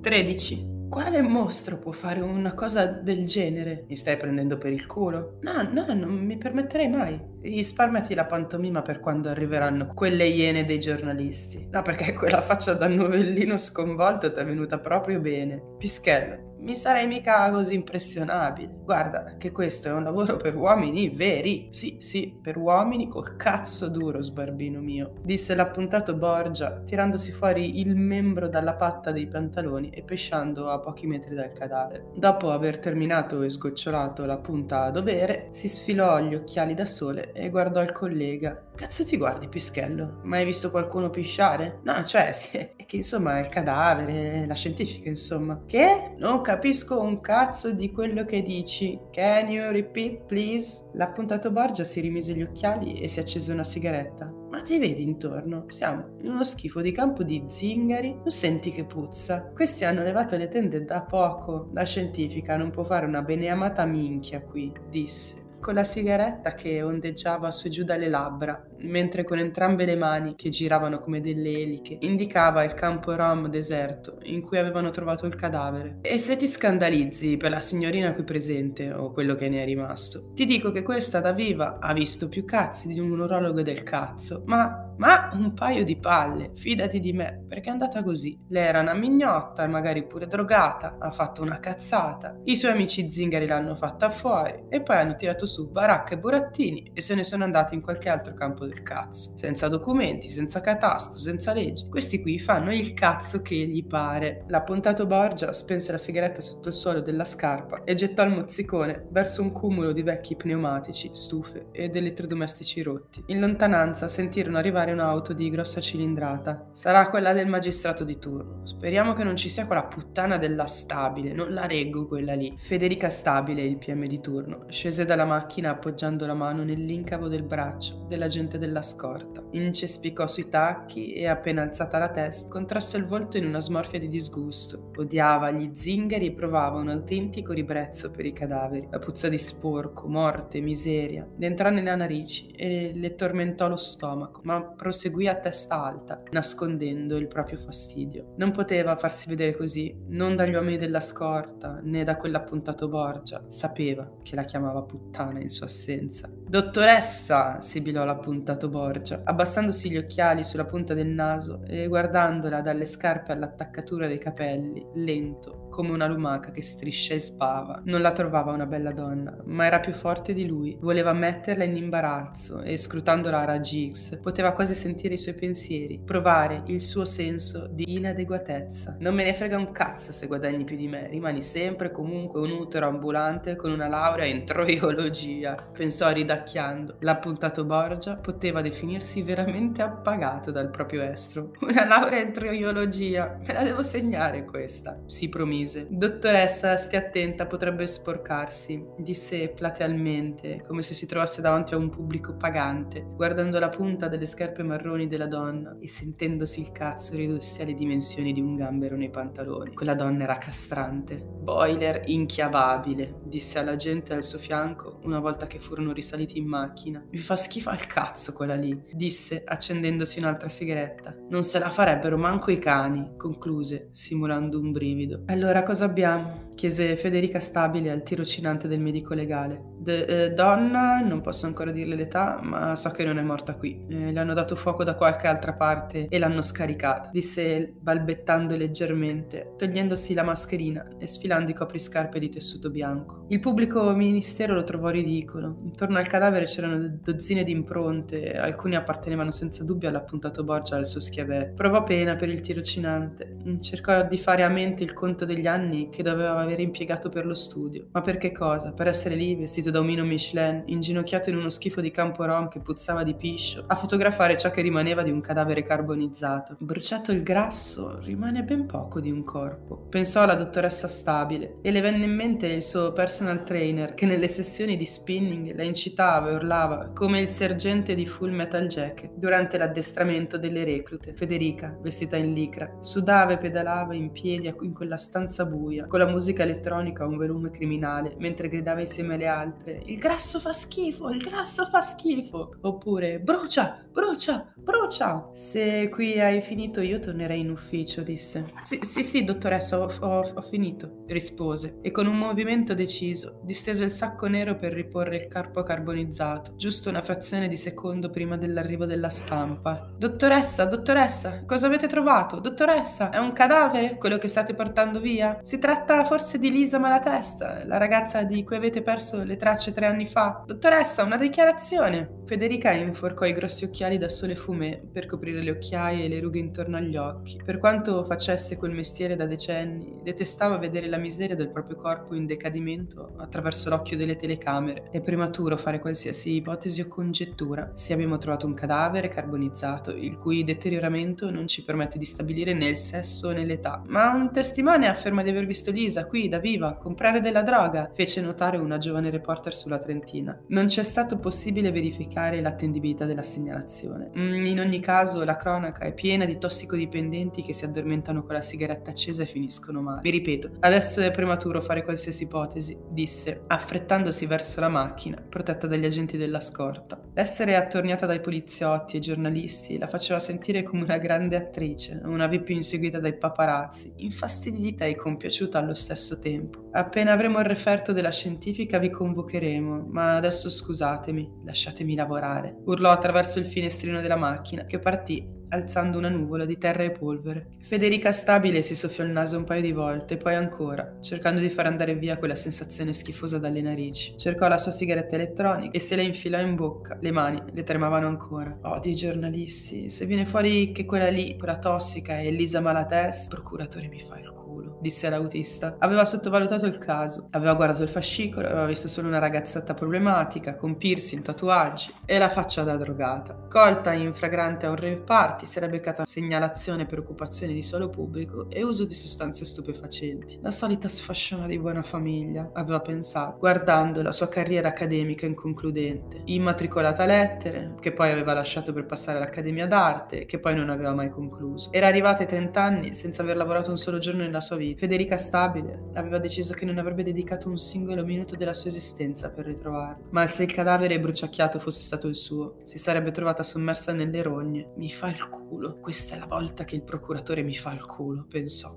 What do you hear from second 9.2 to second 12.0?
arriveranno quelle iene dei giornalisti. No,